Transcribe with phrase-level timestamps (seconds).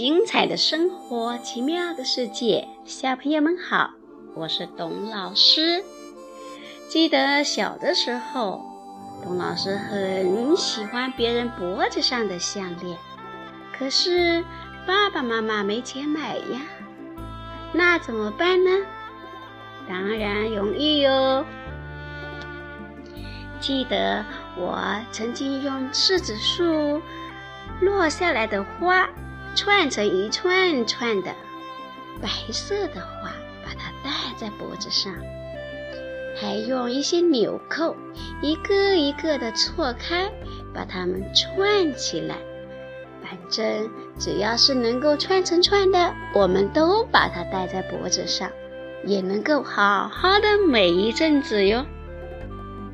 [0.00, 2.66] 精彩的生活，奇妙的世界。
[2.86, 3.90] 小朋友们好，
[4.34, 5.84] 我是董老师。
[6.88, 8.62] 记得小的时候，
[9.22, 12.96] 董老师很喜欢别人脖子上的项链，
[13.78, 14.42] 可是
[14.86, 16.62] 爸爸妈妈没钱买呀，
[17.74, 18.70] 那怎么办呢？
[19.86, 21.44] 当然容易哟。
[23.60, 24.24] 记得
[24.56, 27.02] 我曾经用柿子树
[27.82, 29.06] 落下来的花
[29.54, 31.34] 串成一串串的
[32.20, 33.32] 白色的花，
[33.64, 35.12] 把它戴在脖子上，
[36.40, 37.96] 还用一些纽扣
[38.40, 40.30] 一个一个的错开，
[40.72, 42.36] 把它们串起来。
[43.22, 48.50] 反正只要是能够串成串的，我们都把它戴在脖子上，
[49.04, 51.84] 也能够好好的美一阵子哟。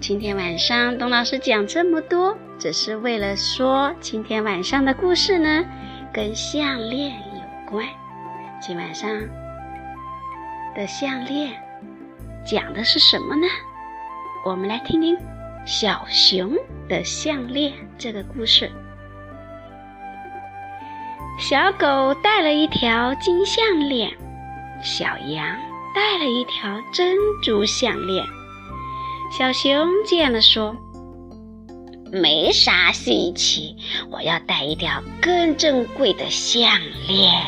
[0.00, 5.64] 今天晚上，董老师讲这么多，只是为了说今天晚上的故事呢，
[6.14, 7.84] 跟项链有关。
[8.60, 9.10] 今晚上
[10.72, 11.60] 的项链
[12.46, 13.48] 讲的是什么呢？
[14.46, 15.18] 我们来听听
[15.66, 16.56] 小熊
[16.88, 18.70] 的项链这个故事。
[21.36, 24.16] 小狗戴了一条金项链，
[24.80, 25.44] 小羊
[25.96, 28.24] 戴了一条珍珠项链。
[29.36, 30.76] 小熊见了说
[32.14, 33.76] ：“没啥稀奇，
[34.10, 37.42] 我要戴一条更珍贵的项链。”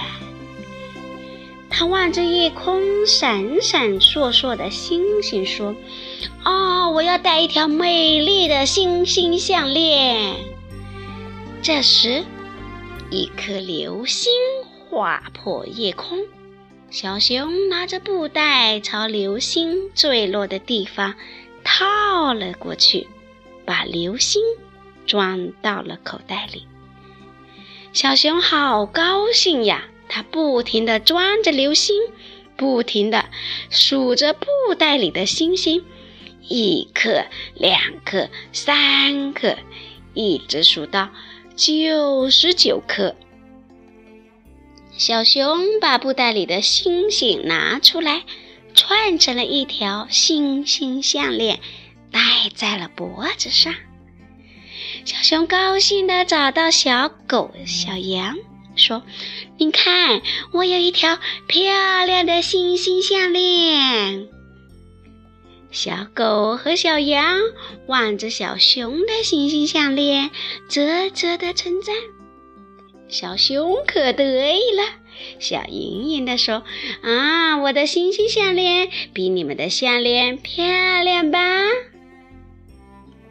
[1.70, 5.74] 他望着夜空闪闪烁烁的星星说
[6.44, 10.36] ：“哦，我要戴一条美丽的星星项链。”
[11.62, 12.24] 这时，
[13.10, 14.32] 一颗流星
[14.88, 16.18] 划破夜空，
[16.90, 21.14] 小熊拿着布袋朝流星坠落的地方。
[21.64, 23.08] 套了过去，
[23.66, 24.42] 把流星
[25.06, 26.66] 装到了口袋里。
[27.92, 29.84] 小熊好高兴呀！
[30.08, 32.00] 它不停地装着流星，
[32.56, 33.26] 不停地
[33.68, 34.46] 数着布
[34.78, 35.84] 袋里的星星，
[36.48, 39.56] 一颗、两颗、三颗，
[40.14, 41.10] 一直数到
[41.56, 43.16] 九十九颗。
[44.96, 48.22] 小熊把布袋里的星星拿出来。
[48.78, 51.60] 串成了一条星星项链，
[52.10, 52.20] 戴
[52.54, 53.74] 在了脖子上。
[55.04, 58.36] 小熊高兴地找到小狗、小羊，
[58.74, 59.02] 说
[59.58, 60.20] ：“你看，
[60.52, 64.28] 我有一条漂亮的星星项链。”
[65.70, 67.38] 小狗和小羊
[67.86, 70.30] 望着小熊的星星项链，
[70.68, 71.94] 啧啧地称赞。
[73.08, 74.82] 小熊可得意了。
[75.38, 76.62] 小盈盈地说
[77.02, 80.64] ：“啊，我的星星项链比你们的项链漂
[81.02, 81.38] 亮吧？”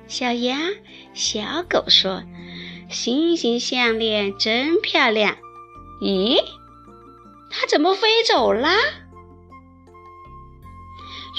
[0.07, 0.59] 小羊、
[1.13, 2.23] 小狗说
[2.89, 5.37] ：“星星项链真漂亮。”
[6.01, 6.37] 咦，
[7.49, 8.69] 它怎么飞走了？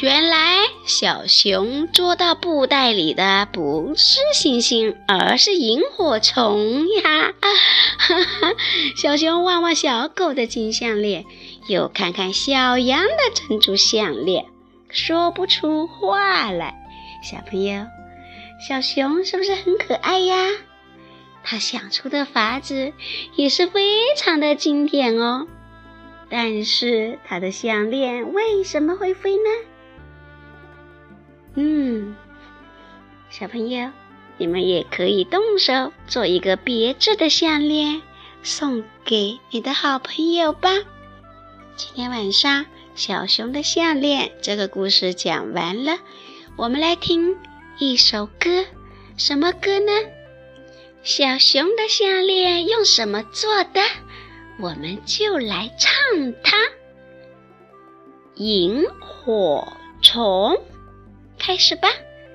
[0.03, 7.33] 原来小熊捉到布袋里的不是星星，而是萤火虫呀！
[7.41, 8.53] 哈哈，
[8.94, 11.24] 小熊望望小狗的金项链，
[11.69, 14.45] 又看看小羊的珍珠项链，
[14.91, 16.74] 说不出话来。
[17.22, 17.86] 小朋友，
[18.58, 20.36] 小熊是不是很可爱呀？
[21.42, 22.92] 他想出的法子
[23.36, 25.47] 也是非常的经典哦。
[26.28, 29.50] 但是他的项链为什么会飞呢？
[31.54, 32.16] 嗯，
[33.30, 33.91] 小朋友，
[34.38, 38.02] 你们也可以动手做一个别致的项链，
[38.42, 40.70] 送给你的好朋友吧。
[41.76, 42.66] 今天晚上
[42.97, 45.98] 小熊的项链这个故事讲完了，
[46.56, 47.36] 我们来听
[47.78, 48.64] 一首歌，
[49.18, 49.92] 什么歌呢？
[51.02, 53.82] 小熊的项链用什么做的？
[54.58, 56.56] 我们就来唱它。
[58.36, 60.58] 萤火虫。
[61.38, 61.88] 开始吧，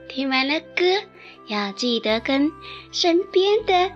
[0.08, 1.02] 听完了歌，
[1.48, 2.52] 要记得跟
[2.92, 3.92] 身边的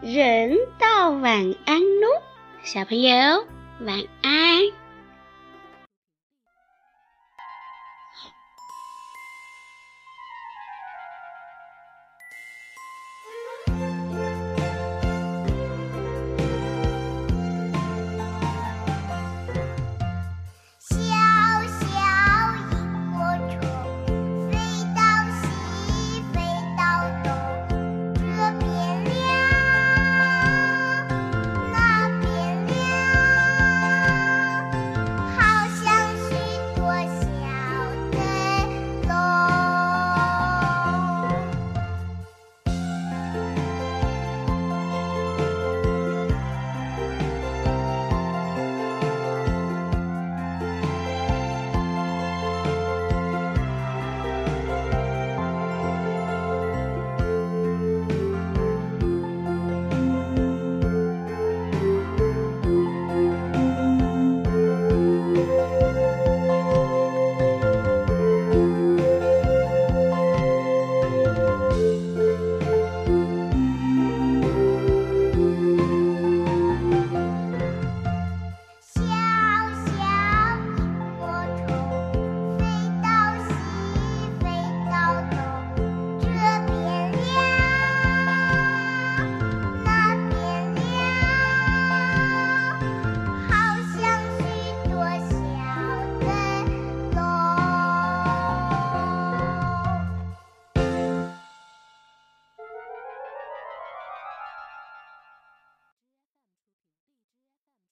[0.00, 2.08] 人道晚安喽，
[2.62, 3.46] 小朋友
[3.80, 4.62] 晚安。